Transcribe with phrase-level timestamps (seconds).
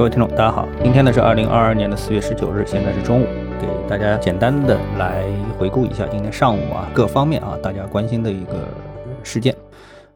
[0.00, 3.26] 各位听众，大家好，今天呢是二零二二年的四月十九日，现在是中午，
[3.60, 5.26] 给大家简单的来
[5.58, 8.66] 回顾一下今天上午啊各方面啊大家关心的一个
[9.22, 9.54] 事件。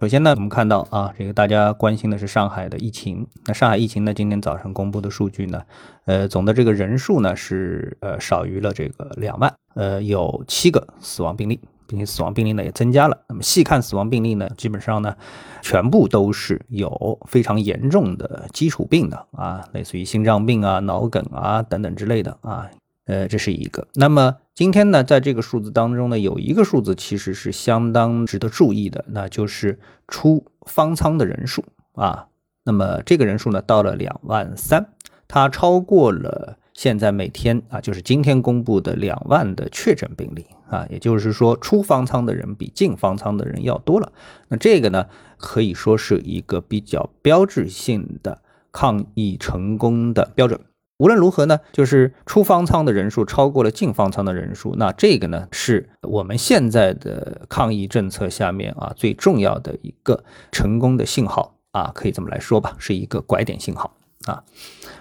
[0.00, 3.26] 首先呢，我们看到啊，这个大家关心的是上海的疫情。
[3.44, 5.60] 那上海疫情呢，今天早上公布的数据呢，
[6.06, 11.60] 呃，总的这个人数呢是呃少于了这个两万，呃，有七个死亡病例。
[11.86, 13.18] 并且死亡病例呢也增加了。
[13.28, 15.16] 那么细看死亡病例呢，基本上呢，
[15.62, 22.70] 全部都是有非常严重的基础病的啊，类似于心脏病啊、脑梗啊等等之类的啊。
[23.06, 23.86] 呃，这是一个。
[23.94, 29.78] 那么今天呢，在这个数字当中呢，有一个数字其实是相当值得注意的，那就是
[30.08, 31.64] 出方舱的人数
[31.94, 32.28] 啊。
[32.64, 34.86] 那么这个人数呢，到了两万三，
[35.28, 36.56] 它超过了。
[36.72, 44.12] 现在每天啊，就是今天公布的两万的确诊病例啊，也就是说出方舱的人比进方舱的人要多了。
[44.48, 45.06] 那这个呢，
[45.38, 48.42] 可以说是一个比较标志性的
[48.72, 50.60] 抗疫成功的标准。
[50.98, 63.96] 无论如何呢，就是出方舱的人数超过了进方舱的人数，那这个呢，是我们现在的抗疫政策下面啊最重要的一个成功的信号啊，可以这么来说吧，是一个拐点信号
[64.26, 64.44] 啊。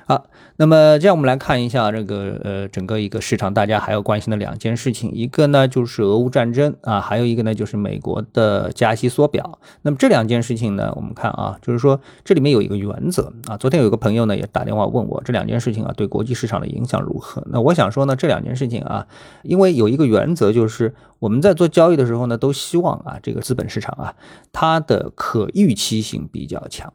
[0.06, 0.26] 好。
[0.56, 9.58] 那么这样我们来看一下这个呃整个一个市场，大家还要关心的两件事情，一个呢就是俄乌战争啊，还有一个呢就是美国的加息缩表。
[9.82, 13.58] 那么这两件事情呢，我们看啊，就是说这里面有一个原则啊。
[13.58, 17.44] 昨天有个朋友呢也打电话问我这两件事情啊对国际市场的影响如何？
[17.50, 19.08] 那我想说呢这两件事情啊，
[19.42, 24.14] 因为有一个原则就是我们在做交易的时候呢都希望啊这个资本市场啊
[24.52, 26.94] 它的可预期性比较强。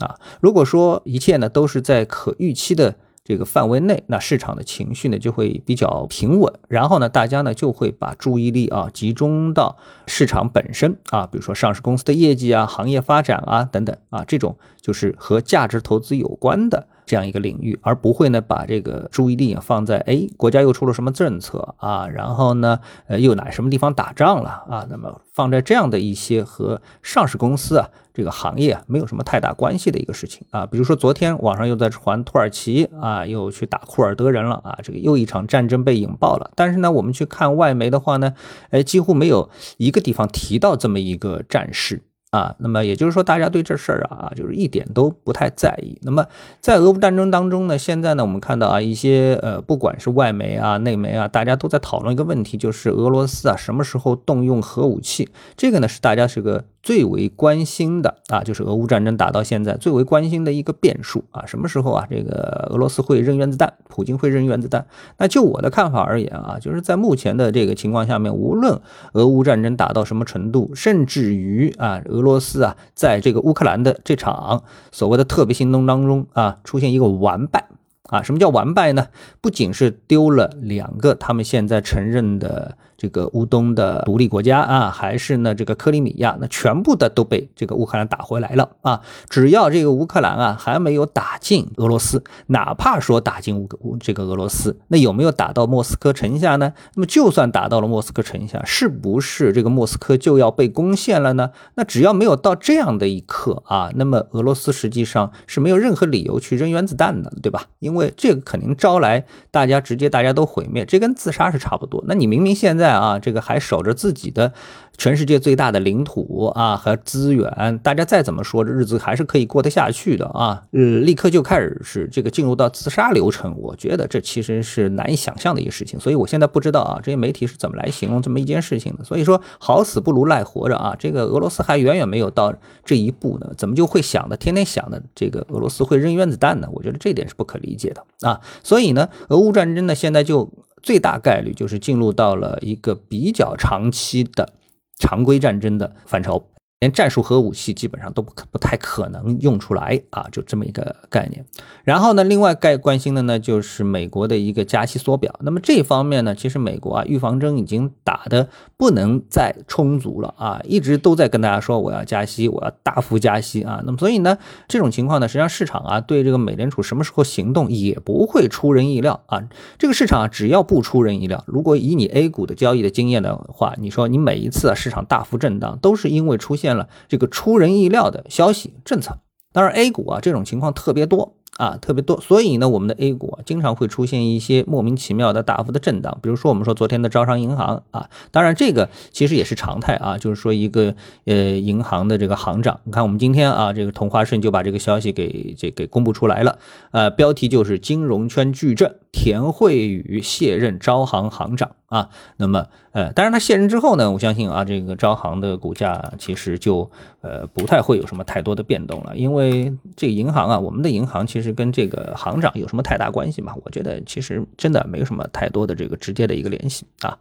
[0.00, 16.88] 啊，如果说一切呢都是在可预期的这个范围内，那市场的情绪呢就会比较平稳，然后呢大家呢就会把注意力啊集中到市场本身啊，比如说上市公司的业绩啊、行业发展啊等等啊，这种就是和价值投资有关的。
[17.10, 38.34] 这样一个领域，而不会呢把这个注意力放在哎国家又出了什么政策啊，然后呢呃又哪什么地方打仗了啊，那么放在这样的一些和上市公司啊这个行业啊没有什么太大关系的一个事情啊，比如说昨天网上又在传土耳其啊又去打库尔德人了啊，这个又一场战争被引爆了，但是呢我们去看外媒的话呢，
[38.70, 42.04] 哎几乎没有一个地方提到这么一个战事。
[42.30, 45.98] 啊，那么也就是说，大家对这事儿啊，就是一点都不太在意。
[46.02, 46.24] 那么
[46.60, 55.28] 在俄乌战争当中呢，现在呢，我们看到啊，一些呃，不管是外媒啊、内媒啊，大家都在讨论一个问题，就是俄罗斯啊，什么时候动用核武器？
[55.56, 56.64] 这个呢，是大家是个。
[56.82, 64.86] 最为关心的啊，就是俄乌战争打到现在最为关心的一个变数啊，什么时候啊，这个俄罗斯会扔原子弹，普京会扔原子弹？
[65.18, 68.80] 那就我的看法而言啊，就是在目前的这个情况下面，无论
[69.12, 77.68] 俄乌战争打到什么程度，甚至于啊，俄罗斯啊，在这个乌克兰的这场所谓的特别行动当中啊，出现一个完败
[78.04, 79.08] 啊，什么叫完败呢？
[79.42, 82.78] 不仅是丢了两个他们现在承认的。
[83.00, 89.00] 这个乌东的独立国家啊，还是呢这个克里米亚，那全部的都被这个乌克兰打回来了啊！
[89.30, 96.74] 只要这个乌克兰啊还没有打进俄罗斯，哪怕说打进乌这个俄罗斯，那有没有打到莫斯科城下呢？
[96.94, 101.52] 那么就算打到了莫斯科城下，是不是这个莫斯科就要被攻陷了呢？
[101.76, 107.64] 那只要没有到这样的一刻啊，那么俄罗斯实际上是没有任何理由去扔原子弹的，对吧？
[107.78, 112.04] 因为这个肯定招来大家直接大家都毁灭，这跟自杀是差不多。
[112.06, 112.89] 那你明明现在。
[112.92, 114.52] 啊，这个还守着自己的
[114.96, 120.62] 全世界最大的领土啊和资源，大家再怎么说，这日子还是可以过得下去的啊。
[120.72, 125.98] 呃，立刻就开始是这个进入到自杀流程，我觉得这其实是难以想象的一个事情。
[125.98, 129.04] 所以我现在不知道啊，这些媒体是怎么来形容这么一件事情的。
[129.04, 136.68] 所以说，好死不如赖活着啊，这个俄罗斯还远远没有到这一步呢，怎么就会想的天天想的这个俄罗斯会扔原子弹呢？
[136.72, 138.40] 我觉得这点是不可理解的啊。
[138.62, 140.50] 所以呢，俄乌战争呢，现在就。
[140.82, 144.54] 最大概率就是进入到了一个比较长期的
[144.98, 146.50] 常规战争的范畴。
[146.80, 151.44] 连战术核武器基本上都不可不太可能用出来啊，就这么一个概念。
[151.84, 155.38] 然后呢，另外该关心的呢就是美国的一个加息缩表。
[155.42, 158.48] 那么这方面呢，其实美国啊预防针已经打的
[158.78, 163.82] 不能再充足了啊，一直都在跟大家说我要加息，我要大幅加息啊。
[163.84, 169.42] 那么所以呢，这种情况呢，实际上市场啊对这个美联储什么时候行动也不会出人意料啊。
[169.78, 176.69] 这个市场啊只要不出人意料，如果以你 A 股的交易的经验的话，你说你每一次啊市场大幅震荡都是因为出现。
[176.76, 179.18] 了这个出人意料的消息政策，
[179.52, 186.18] 当然 A 股啊这种情况特别多啊，特别多，所以呢，我们的 A 股啊，经常会出现一些莫名其妙的大幅的震荡。
[186.22, 190.94] 比如说，我们说昨天的招商银行啊，当然这个其实也是常态啊，就是说一个
[191.26, 196.58] 呃银行的这个行长，你看我们今天啊，这个同花顺就把这个消息给这给公布出来了，
[196.92, 202.08] 呃，标题就是金融圈巨震，田惠宇卸任招行行长啊。
[202.38, 206.90] 那么呃，当然他卸任之后呢，我相信啊，这个招行的股价其实就
[207.20, 211.50] 呃不太会有什么太多的变动了，因为这个银行啊，我们的银行其实。
[211.50, 213.52] 跟这个行长有什么太大关系嘛？
[213.64, 217.18] 我觉得其实真的没有什么太多的这个直接的一个联系啊。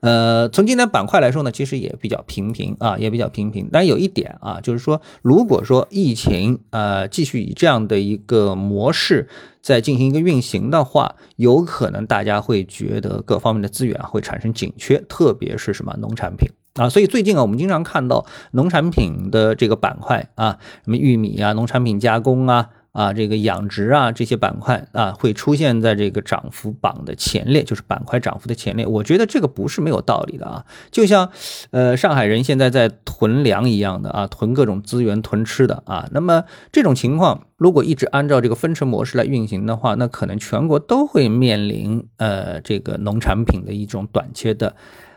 [0.00, 3.68] 呃，从今天板块来说呢，其实也比较平平啊，也比较平平。
[3.72, 9.28] 但有一点啊，就是说，如果说疫情呃继续以这样的一个模式
[9.62, 16.88] 在进行一个运行的话，有可能大家会觉得各方面的资源会产生紧缺，特别是什么农产品啊。
[16.88, 22.68] 所以最近啊，我们经常看到农产品的这个板块啊，什么玉米啊，农产品加工啊。
[22.96, 28.86] 啊，这个养殖啊，这些板块啊，会出现在这个涨幅榜的前列，就是板块涨幅的前列。
[28.86, 31.30] 我觉得这个不是没有道理的啊，就像，
[31.72, 36.08] 呃，上海人现在在囤粮一样的啊，囤各种资源、囤吃的啊。
[36.12, 44.74] 那么这种情况，如果一直按照这个分成模式来运行的话，那可能全国都会面临呃这个农产品的一种短缺的。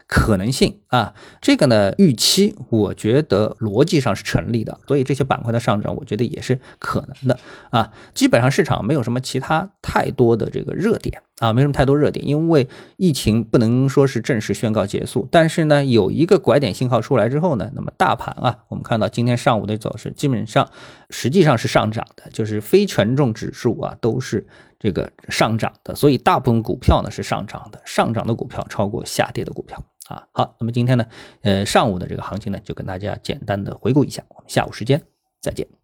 [0.10, 7.40] 可能性啊，这个呢预期，我觉得逻辑上是成立的，所以这些板块的上涨，我觉得也是可能的
[7.70, 7.94] 啊。
[8.16, 12.68] 基本上市场没有什么其他太多的这个热点啊，没什么太多热点，因为
[12.98, 20.68] 疫情不能说是正式宣告结束，但是呢有一个拐点信号出来之后呢，那么大盘啊，我们看到今天上午的走势基本上
[21.12, 24.48] 实际上是上涨的，就是非权重指数啊都是
[24.80, 29.80] 这个上涨的，所以大部分股票呢是上涨的，上涨的股票超过下跌的股票。
[30.10, 31.06] 啊，好，那么今天呢，
[31.42, 35.02] 呃，上午的这个行情呢，就跟大家简单的回顾一下，我们下午时间
[35.40, 35.79] 再见。